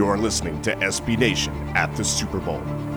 [0.00, 2.89] You're listening to SB Nation at the Super Bowl.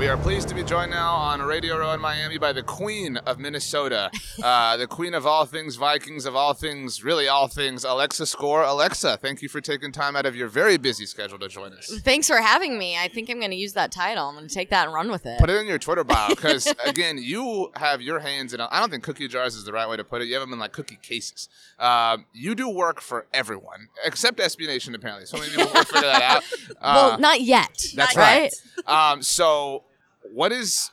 [0.00, 3.18] We are pleased to be joined now on Radio Row in Miami by the Queen
[3.18, 4.10] of Minnesota,
[4.42, 8.62] uh, the Queen of all things Vikings, of all things, really all things, Alexa Score.
[8.62, 11.92] Alexa, thank you for taking time out of your very busy schedule to join us.
[12.00, 12.96] Thanks for having me.
[12.96, 14.26] I think I'm going to use that title.
[14.26, 15.38] I'm going to take that and run with it.
[15.38, 18.60] Put it in your Twitter bio because, again, you have your hands in.
[18.62, 20.28] I don't think cookie jars is the right way to put it.
[20.28, 21.50] You have them in like cookie cases.
[21.78, 25.26] Um, you do work for everyone except SB Nation, apparently.
[25.26, 26.42] So maybe we'll figure that out.
[26.82, 27.84] well, Uh, not yet.
[27.94, 28.50] That's right.
[28.86, 29.84] um, so,
[30.32, 30.90] what is?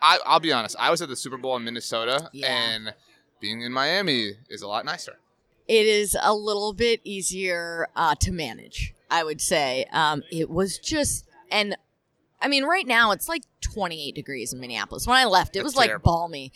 [0.00, 0.76] I, I'll be honest.
[0.78, 2.46] I was at the Super Bowl in Minnesota, Yeah.
[2.52, 2.94] and
[3.40, 5.18] being in Miami is a lot nicer.
[5.68, 9.86] It is a little bit easier uh, to manage, I would say.
[9.92, 11.76] Um, it was just, and
[12.40, 15.06] I mean, right now it's like 28 degrees in Minneapolis.
[15.06, 16.52] When I left, it That's was like balmy.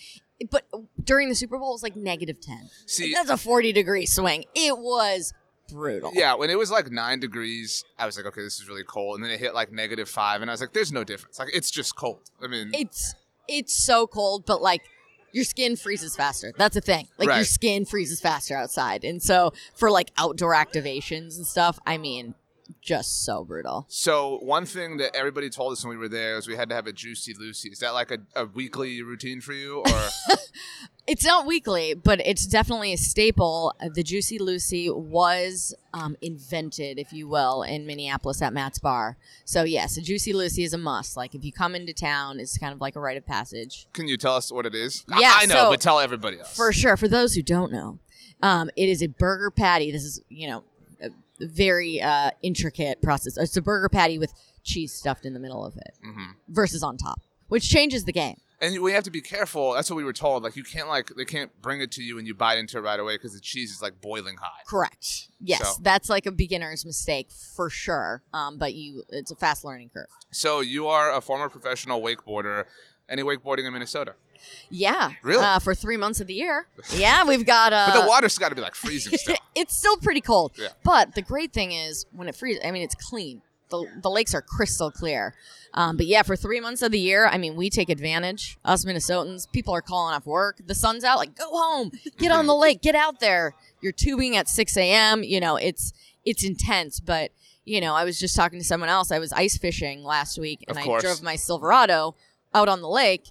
[0.51, 0.65] But
[1.02, 2.71] during the Super Bowl, it was like negative 10.
[2.87, 4.45] See, That's a 40 degree swing.
[4.55, 5.35] It was
[5.70, 6.10] brutal.
[6.15, 9.16] yeah, when it was like nine degrees, I was like, okay, this is really cold,
[9.16, 11.38] and then it hit like negative five, and I was like, there's no difference.
[11.38, 12.21] Like, it's just cold.
[12.43, 13.15] I mean, It's
[13.49, 14.82] it's so cold, but like
[15.32, 16.52] your skin freezes faster.
[16.57, 17.09] That's a thing.
[17.18, 19.04] Like your skin freezes faster outside.
[19.04, 22.34] And so for like outdoor activations and stuff, I mean,
[22.80, 23.87] just so brutal.
[23.88, 26.74] so one thing that everybody told us when we were there is we had to
[26.74, 27.68] have a juicy Lucy.
[27.71, 30.09] Is that like a, a weekly routine for you, or
[31.07, 33.74] It's not weekly, but it's definitely a staple.
[33.80, 39.16] Uh, The Juicy Lucy was um, invented, if you will, in Minneapolis at Matt's Bar.
[39.45, 41.16] So yes, a Juicy Lucy is a must.
[41.16, 43.88] Like if you come into town, it's kind of like a rite of passage.
[43.93, 45.05] can you tell us what it is?
[45.09, 46.55] Yeah, I, know, so- but tell everybody else.
[46.55, 46.96] For sure.
[46.96, 47.99] For those who don't know,
[48.43, 49.90] um, it is a burger patty.
[49.90, 50.62] This is, you know,
[51.41, 53.37] very uh, intricate process.
[53.37, 56.35] It's a burger patty with cheese stuffed in the middle of it Mhm.
[56.49, 58.37] versus on top, which changes the game.
[58.63, 59.73] And we have to be careful.
[59.73, 60.43] That's what we were told.
[60.43, 62.83] Like you can't like they can't bring it to you and you bite into it
[62.83, 64.66] right away because the cheese is like boiling hot.
[64.66, 65.28] Correct.
[65.41, 68.22] Yes, So- that's like a beginner's mistake for sure.
[68.34, 70.09] Um, but you, it's a fast learning curve.
[70.31, 72.67] So you are a former professional wakeboarder.
[73.09, 74.15] Any wakeboarding in Minnesota?
[74.71, 75.12] Yeah.
[75.23, 75.43] Really?
[75.45, 76.67] Uh, for three months of the year.
[76.95, 77.73] Yeah, we've got.
[77.73, 79.37] Uh, But the water's got to be like freezing still.
[79.55, 80.53] it's still pretty cold.
[80.56, 80.69] Yeah.
[80.84, 83.43] But the great thing is when it freezes, I mean, it's clean.
[83.71, 85.34] The, the lakes are crystal clear.
[85.75, 88.59] Um, but yeah, for three months of the year, I mean, we take advantage.
[88.65, 90.61] Us Minnesotans, people are calling off work.
[90.67, 93.55] The sun's out, like, go home, get on the lake, get out there.
[93.81, 95.22] You're tubing at 6 a.m.
[95.22, 95.93] You know, it's
[96.25, 96.99] it's intense.
[96.99, 97.31] But,
[97.65, 99.12] you know, I was just talking to someone else.
[99.12, 102.17] I was ice fishing last week and I drove my Silverado
[102.53, 103.27] out on the lake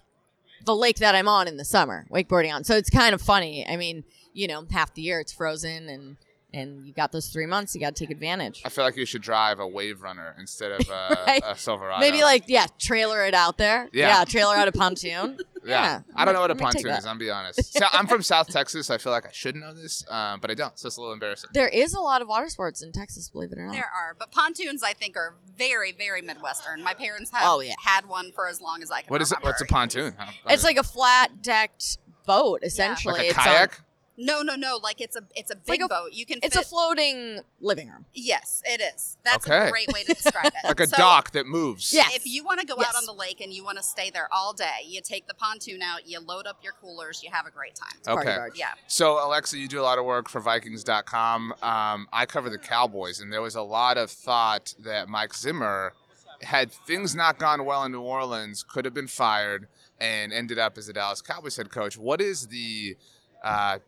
[0.66, 2.64] the lake that I'm on in the summer, wakeboarding on.
[2.64, 3.66] So it's kind of funny.
[3.68, 4.03] I mean,
[4.34, 6.18] you know, half the year it's frozen and
[6.54, 8.62] and you got those three months, you got to take advantage.
[8.66, 11.42] I feel like you should drive a wave runner instead of uh, Right.
[11.46, 12.00] a Silverado.
[12.00, 13.90] Maybe like yeah, trailer it out there.
[13.94, 14.24] Yeah.
[14.26, 15.38] trailer out a pontoon.
[15.66, 15.70] yeah.
[15.70, 17.06] yeah, I don't know what a pontoon is.
[17.06, 17.59] I'm be honest.
[17.80, 18.90] So, I'm from South Texas.
[18.90, 20.78] I feel like I should know this, um, but I don't.
[20.80, 21.50] So it's a little embarrassing.
[21.54, 23.74] There is a lot of water sports in Texas, believe it or not.
[23.74, 26.82] There are, but pontoons I think are very, very Midwestern.
[26.84, 27.74] My parents have Oh, yeah.
[27.84, 29.08] had one for as long as I can.
[29.08, 29.12] remember.
[29.14, 29.36] What is it?
[29.38, 29.50] remember.
[29.50, 30.16] What's a pontoon?
[30.50, 33.14] It's like a flat decked boat, essentially.
[33.14, 33.82] like a it's on- kayak.
[34.22, 34.78] No, no, no.
[34.84, 36.09] Like it's a it's a big like a- boat.
[36.12, 36.40] You can.
[36.44, 38.06] it's fit, a floating living room.
[38.13, 39.18] Yes, it is.
[39.24, 39.68] That's Okay.
[39.68, 40.68] a great way to describe it.
[40.68, 41.94] like a So, dock that moves.
[41.94, 42.03] Yeah.
[42.12, 42.90] If you want to go Yes.
[42.90, 45.34] out on the lake and you want to stay there all day, you take the
[45.34, 47.97] pontoon out, you load up your coolers, you have a great time.
[48.06, 48.38] Party Okay.
[48.38, 48.58] barge.
[48.59, 48.74] Yeah.
[48.88, 51.53] So, Alexa, you do a lot of work for Vikings.com.
[51.62, 55.94] Um, I cover the Cowboys, and there was a lot of thought that Mike Zimmer,
[56.41, 59.68] had things not gone well in New Orleans, could have been fired
[60.00, 61.97] and ended up as the Dallas Cowboys head coach.
[61.97, 62.96] What is the
[63.44, 63.79] uh,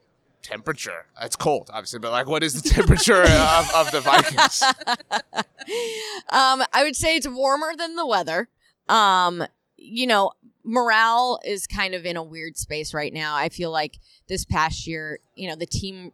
[0.41, 1.05] temperature?
[1.21, 4.63] It's cold, obviously, but like, what is the temperature of, of the Vikings?
[6.29, 8.49] um, I would say it's warmer than the weather.
[8.89, 9.43] Um,
[9.77, 10.31] you know,
[10.63, 13.35] morale is kind of in a weird space right now.
[13.35, 13.97] I feel like
[14.27, 16.11] this past year, you know, the team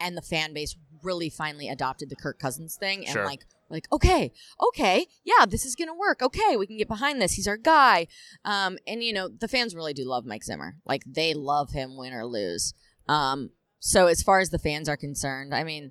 [0.00, 3.24] and the fan base really finally adopted the Kirk Cousins thing and Sure.
[3.24, 7.34] like like okay okay yeah this is gonna work okay we can get behind this
[7.34, 8.06] he's our guy
[8.44, 11.96] um and you know the fans really do love mike zimmer like they love him
[11.96, 12.74] win or lose
[13.08, 15.90] um so as far as the fans are concerned i mean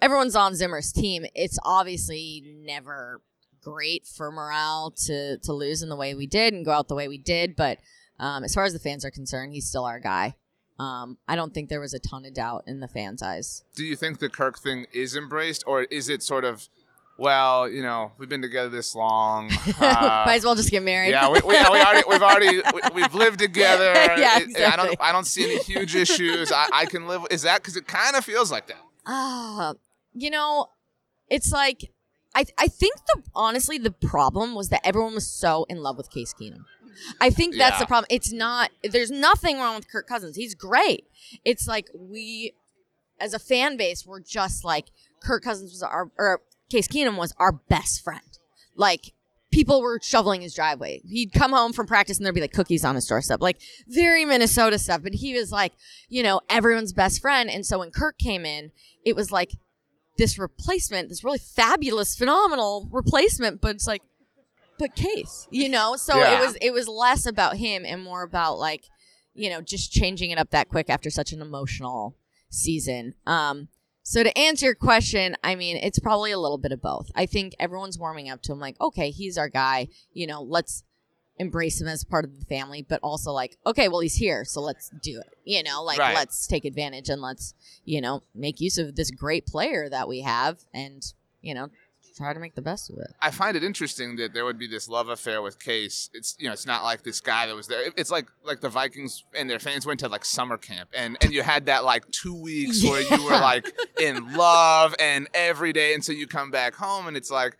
[0.00, 1.26] everyone's on Zimmer's team.
[1.34, 3.20] It's obviously never
[3.62, 6.94] great for morale to to lose in the way we did and go out the
[6.94, 7.56] way we did.
[7.56, 7.78] But
[8.18, 10.36] um, as far as the fans are concerned, he's still our guy.
[10.78, 13.64] Um, I don't think there was a ton of doubt in the fans' eyes.
[13.76, 16.70] Do you think the Kirk thing is embraced, or is it sort of,
[17.20, 19.50] well, you know, we've been together this long.
[19.80, 21.10] uh, Might as well just get married.
[21.10, 23.92] Yeah, we, we, yeah, we already we've already we, we've lived together.
[23.94, 24.96] Yeah, It- I don't.
[25.00, 26.50] I don't see any huge issues.
[26.50, 27.22] I, I can live.
[27.30, 28.80] Is that because it kind of feels like that?
[29.06, 29.74] Ah,
[30.14, 30.68] you know,
[31.28, 31.92] it's like
[32.34, 36.10] I I think the honestly the problem was that everyone was so in love with
[36.10, 36.64] Case Keenum.
[37.20, 37.80] I think that's Yeah.
[37.80, 38.06] the problem.
[38.10, 40.36] It's not there's nothing wrong with Kirk Cousins.
[40.36, 41.04] He's great.
[41.44, 42.54] It's like we
[43.18, 44.86] as a fan base, we're just like
[45.22, 46.40] Kirk Cousins was our or
[46.70, 48.20] Case Keenum was our best friend.
[48.76, 49.12] Like
[49.50, 51.00] people were shoveling his driveway.
[51.08, 53.58] He'd come home from practice and there'd be like cookies on his doorstep, like
[53.88, 55.02] very Minnesota stuff.
[55.02, 55.72] But he was like,
[56.08, 57.50] you know, everyone's best friend.
[57.50, 58.70] And so when Kirk came in,
[59.04, 59.52] it was like
[60.18, 63.60] this replacement, this really fabulous, phenomenal replacement.
[63.60, 64.02] But it's like,
[64.78, 65.96] but Case, you know.
[65.96, 66.38] So Yeah.
[66.40, 68.84] it was it was less about him and more about like,
[69.34, 72.16] you know, just changing it up that quick after such an emotional
[72.50, 73.14] season.
[73.26, 73.68] Um,
[74.10, 77.12] so to answer your question, I mean, it's probably a little bit of both.
[77.14, 79.86] I think everyone's warming up to him, like, okay, he's our guy.
[80.12, 80.82] You know, let's
[81.38, 84.60] embrace him as part of the family, but also like, okay, well, he's here, so
[84.62, 85.32] let's do it.
[85.44, 86.16] You know, like Right.
[86.16, 87.54] let's take advantage and let's,
[87.84, 91.04] you know, make use of this great player that we have, and
[91.40, 91.68] you know,
[92.16, 93.14] try to make the best of it.
[93.20, 96.10] I find it interesting that there would be this love affair with Case.
[96.14, 97.92] It's you know, it's not like this guy that was there.
[97.96, 101.32] It's like like the Vikings and their fans went to like summer camp, and and
[101.32, 105.94] you had that like two weeks where you were like in love and every day,
[105.94, 107.56] and so you come back home and it's like.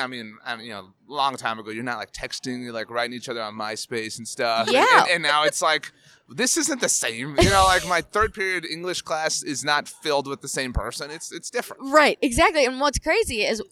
[0.00, 2.72] I mean, I mean, you know, a long time ago, you're not like texting, you're
[2.72, 4.66] like writing each other on MySpace and stuff.
[4.68, 5.02] And- Yeah.
[5.02, 5.92] And, and now it's like,
[6.28, 7.36] this isn't the same.
[7.40, 11.10] You know, like my third period English class is not filled with the same person.
[11.10, 11.82] It's it's different.
[11.92, 12.64] Right, exactly.
[12.64, 13.62] And what's crazy is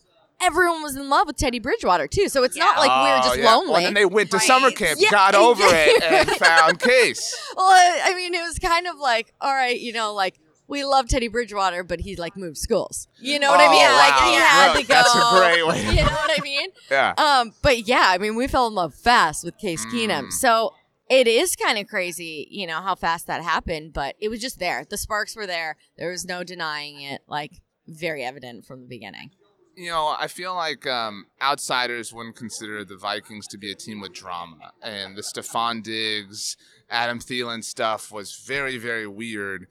[0.40, 2.28] everyone was in love with Teddy Bridgewater too.
[2.28, 3.54] So it's not like we were Oh, just yeah.
[3.54, 3.72] lonely.
[3.72, 4.46] Well, then they went to Right.
[4.46, 7.34] summer camp, Yeah, got over it, and found Case.
[7.56, 7.66] Well,
[8.04, 11.28] I mean, it was kind of like, all right, you know, like we love Teddy
[11.28, 13.08] Bridgewater, but he like moved schools.
[13.20, 13.82] You know what I Oh, mean?
[13.82, 14.28] Like wow.
[14.28, 14.94] he had to go.
[14.94, 15.84] That's a great way.
[15.96, 16.68] You know what I mean?
[16.90, 17.14] Yeah.
[17.18, 20.26] Um, but yeah, I mean, we fell in love fast with Case Keenum.
[20.26, 20.32] Mm.
[20.32, 20.74] So
[21.10, 24.58] it is kind of crazy, you know, how fast that happened, but it was just
[24.58, 24.84] there.
[24.88, 25.76] The sparks were there.
[25.98, 27.22] There was no denying it.
[27.28, 29.30] Like very evident from the beginning.
[29.76, 34.00] You know, I feel like um, outsiders wouldn't consider the Vikings to be a team
[34.00, 36.56] with drama, and the Stefon Diggs,
[36.88, 39.66] Adam Thielen stuff was very, very weird.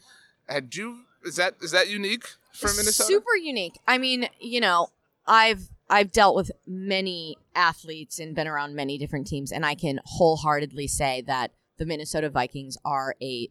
[0.47, 0.99] Had you?
[1.23, 3.07] Is that is that unique for Minnesota?
[3.07, 3.79] Super unique.
[3.87, 4.89] I mean, you know,
[5.25, 9.99] I've I've dealt with many athletes and been around many different teams, and I can
[10.05, 13.49] wholeheartedly say that the Minnesota Vikings are a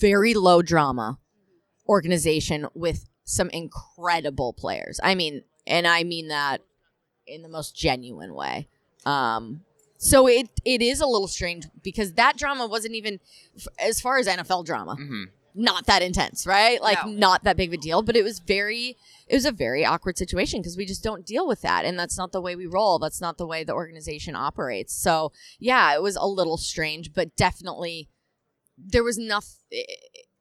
[0.00, 1.18] very low drama
[1.88, 5.00] organization with some incredible players.
[5.02, 6.62] I mean, and I mean that
[7.26, 8.68] in the most genuine way.
[9.04, 9.62] Um,
[9.98, 13.18] so it it is a little strange because that drama wasn't even
[13.78, 15.24] as far as NFL drama hmm
[15.56, 16.80] not that intense, right?
[16.82, 17.10] Like No.
[17.12, 20.16] not that big of a deal, but it was very it was a very awkward
[20.18, 22.98] situation because we just don't deal with that and that's not the way we roll.
[23.00, 24.92] That's not the way the organization operates.
[24.94, 28.08] So, yeah, it was a little strange, but definitely
[28.78, 29.88] there was enough it,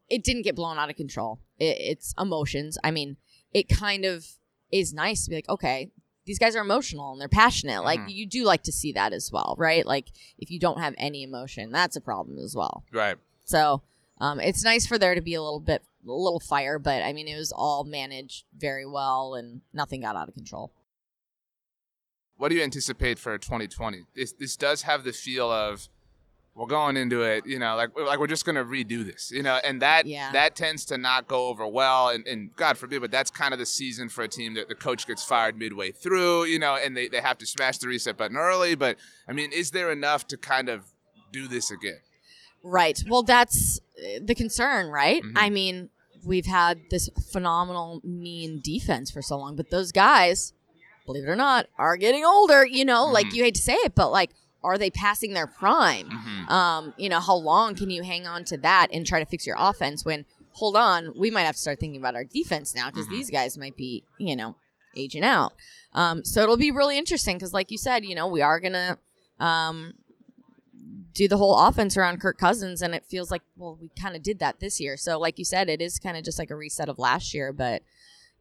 [0.09, 1.39] it didn't get blown out of control.
[1.57, 2.77] It, it's emotions.
[2.83, 3.17] I mean,
[3.53, 4.27] it kind of
[4.71, 5.89] is nice to be like, okay,
[6.25, 7.83] these guys are emotional and they're passionate.
[7.83, 8.13] Like Mhm.
[8.13, 9.85] you do like to see that as well, right?
[9.85, 12.83] Like if you don't have any emotion, that's a problem as well.
[12.91, 13.17] Right.
[13.45, 13.81] So
[14.19, 17.13] um, it's nice for there to be a little bit, a little fire, but I
[17.13, 20.71] mean, it was all managed very well and nothing got out of control.
[22.37, 24.03] What do you anticipate for 2020?
[24.15, 25.87] This this does have the feel of
[26.53, 29.59] we're going into it, you know, like like we're just gonna redo this, you know,
[29.63, 30.31] and that Yeah.
[30.33, 33.59] that tends to not go over well, and, and God forbid, but that's kind of
[33.59, 36.95] the season for a team that the coach gets fired midway through, you know, and
[36.95, 38.75] they, they have to smash the reset button early.
[38.75, 38.97] But
[39.29, 40.83] I mean, is there enough to kind of
[41.31, 41.99] do this again?
[42.63, 43.01] Right.
[43.07, 43.79] Well, that's
[44.21, 45.21] the concern, right?
[45.23, 45.31] Mhm.
[45.35, 45.89] I mean,
[46.25, 50.53] we've had this phenomenal, mean defense for so long, but those guys,
[51.05, 52.65] believe it or not, are getting older.
[52.65, 53.33] You know, like Mhm.
[53.33, 54.31] you hate to say it, but like,
[54.63, 56.09] are they passing their prime?
[56.09, 56.49] Mhm.
[56.49, 59.45] Um, you know, how long can you hang on to that and try to fix
[59.45, 62.89] your offense when, hold on, we might have to start thinking about our defense now
[62.89, 63.11] because Mhm.
[63.11, 64.55] these guys might be, you know,
[64.95, 65.53] aging out.
[65.93, 68.73] Um, so it'll be really interesting because, like you said, you know, we are going
[68.73, 68.97] to
[69.37, 69.93] um,
[71.15, 74.21] do the whole offense around Kirk Cousins, and it feels like, well, we kind of
[74.21, 74.95] did that this year.
[74.97, 77.51] So, like you said, it is kind of just like a reset of last year,
[77.51, 77.81] but.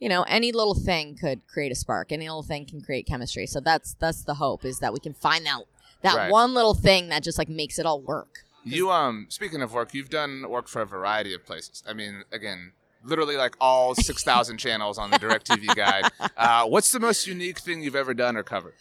[0.00, 2.10] You know, any little thing could create a spark.
[2.10, 3.46] Any little thing can create chemistry.
[3.46, 5.60] So that's that's the hope is that we can find that
[6.02, 6.30] that Right.
[6.32, 8.40] one little thing that just like makes it all work.
[8.64, 11.82] You um speaking of work, you've done work for a variety of places.
[11.88, 12.72] I mean, again,
[13.04, 16.10] literally like all six thousand channels on the Directv guide.
[16.36, 18.74] Uh, what's the most unique thing you've ever done or covered?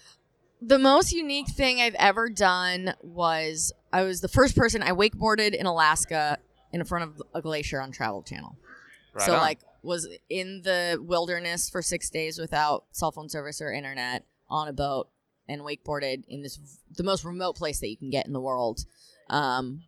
[0.62, 5.54] The most unique thing I've ever done was I was the first person I wakeboarded
[5.54, 6.40] in Alaska
[6.74, 8.58] in front of a glacier on Travel Channel.
[9.14, 9.40] Right so on.
[9.40, 14.68] like was in the wilderness for 6 days without cell phone service or internet on
[14.68, 15.10] a boat
[15.48, 16.60] and wakeboarded in this
[16.96, 18.86] the most remote place that you can get in the world
[19.30, 19.84] um,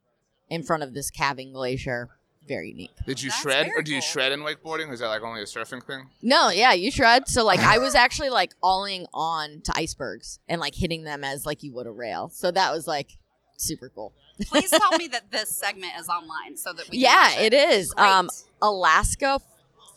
[0.49, 2.09] in front of this calving glacier.
[2.47, 2.91] Very unique.
[3.07, 4.07] Did you That's shred or do you cool.
[4.07, 4.93] shred in wakeboarding?
[4.93, 6.09] Is that like only a surfing thing?
[6.21, 7.27] No, yeah, you shred.
[7.27, 11.47] So like I was actually like alling on to icebergs and like hitting them as
[11.47, 12.29] like you would a rail.
[12.29, 13.17] So that was like
[13.57, 14.13] super cool.
[14.47, 16.97] Please tell me that this segment is online so that we.
[16.97, 17.93] Can Yeah, watch it is.
[17.93, 18.07] Great.
[18.09, 18.29] Um,
[18.61, 19.39] Alaska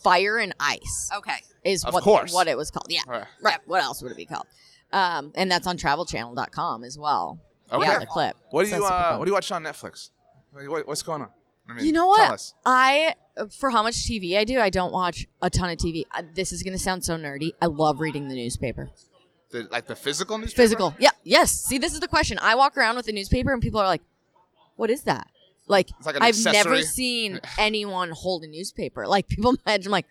[0.03, 1.37] Fire and Ice Okay.
[1.63, 2.33] is Of what course.
[2.33, 2.87] what it was called.
[2.89, 3.25] Yeah, Right.
[3.41, 3.59] right.
[3.65, 4.45] What else would it be called?
[4.91, 7.39] Um, and that's on TravelChannel.com as well.
[7.71, 7.85] Okay.
[7.85, 8.35] Yeah, the clip.
[8.51, 10.09] What do you that's uh, what do you watch on Netflix?
[10.51, 11.29] What- What's going on?
[11.69, 12.53] I mean, You know what?
[12.65, 13.13] I
[13.59, 16.03] for how much TV I do, I don't watch a ton of TV.
[16.15, 17.51] Uh, This is gonna sound so nerdy.
[17.61, 18.89] I love reading the newspaper.
[19.51, 20.61] The, like the physical newspaper.
[20.61, 20.95] Physical.
[20.99, 21.11] Yeah.
[21.23, 21.51] Yes.
[21.51, 22.37] See, this is the question.
[22.41, 24.01] I walk around with a newspaper and people are like,
[24.75, 25.27] "What is that?"
[25.67, 29.07] Like, like I've never seen anyone hold a newspaper.
[29.07, 30.05] Like people imagine, I'm like,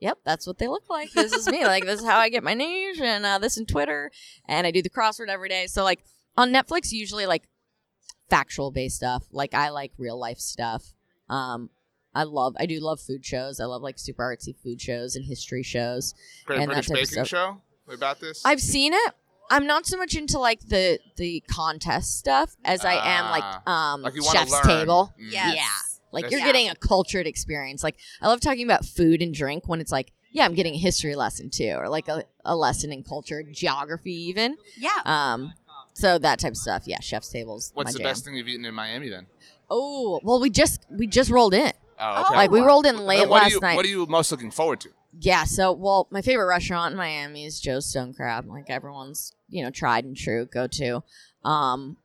[0.00, 1.12] "Yep, that's what they look like.
[1.12, 1.64] This is me.
[1.64, 4.10] like this is how I get my news and uh, this and Twitter,
[4.46, 6.04] and I do the crossword every day." So like
[6.36, 7.48] on Netflix, usually like
[8.28, 9.24] factual based stuff.
[9.32, 10.92] Like I like real life stuff.
[11.28, 11.70] Um,
[12.14, 12.54] I love.
[12.58, 13.60] I do love food shows.
[13.60, 16.14] I love like super artsy food shows and history shows.
[16.44, 17.28] Great and that British Baking stuff.
[17.28, 17.60] Show.
[17.84, 18.44] What about this?
[18.44, 19.12] I've seen it.
[19.50, 24.02] I'm not so much into like the the contest stuff as I am like um
[24.02, 24.62] like you want to chef's learn.
[24.80, 25.14] table.
[25.20, 25.32] Mm.
[25.32, 25.54] Yes.
[25.56, 25.62] Yeah.
[26.12, 26.46] Like That's- you're Yeah.
[26.52, 27.82] getting a cultured experience.
[27.84, 30.78] Like I love talking about food and drink when it's like, yeah, I'm getting a
[30.78, 34.56] history lesson too, or like a, a lesson in culture, geography even.
[34.78, 34.90] Yeah.
[35.04, 35.52] Um
[35.92, 36.84] so that type of stuff.
[36.86, 37.70] Yeah, chef's tables.
[37.74, 38.04] What's my the jam.
[38.06, 39.26] best thing you've eaten in Miami then?
[39.70, 41.72] Oh, well we just we just rolled in.
[42.00, 42.34] Oh, okay.
[42.34, 43.76] Like we rolled in late what, last you, night.
[43.76, 44.88] What are you most looking forward to?
[45.20, 48.46] Yeah, so well, my favorite restaurant in Miami is Joe's Stone Crab.
[48.46, 51.02] Like everyone's, you know, tried and true go to.
[51.44, 51.96] Um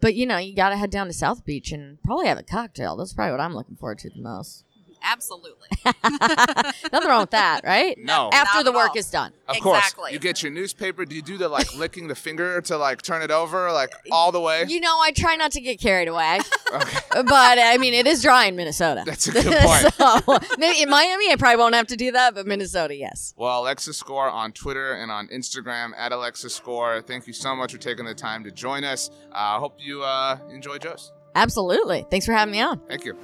[0.00, 2.96] but you know, you gotta head down to South Beach and probably have a cocktail.
[2.96, 4.64] That's probably what I'm looking forward to the most.
[5.02, 5.68] Absolutely.
[6.04, 7.96] Nothing wrong with that, right?
[7.98, 8.30] No.
[8.32, 8.96] After Not the work all.
[8.98, 9.32] is done.
[9.48, 9.78] Of course.
[9.78, 10.12] Exactly.
[10.12, 11.04] You get your newspaper.
[11.04, 14.32] Do you do the like licking the finger to like turn it over like all
[14.32, 14.64] the way?
[14.68, 16.40] You know, I try not to get carried away.
[16.72, 17.00] Okay.
[17.12, 19.02] but I mean it is dry in Minnesota.
[19.04, 19.92] That's a good point.
[19.94, 23.34] so maybe in Miami I probably won't have to do that, but Minnesota, yes.
[23.36, 27.02] Well, Alexa Score on Twitter and on Instagram at Alexa Score.
[27.02, 29.10] Thank you so much for taking the time to join us.
[29.32, 31.10] I uh, hope you uh, enjoy Joe's.
[31.34, 32.06] Absolutely.
[32.08, 32.80] Thanks for having me on.
[32.88, 33.16] Thank you.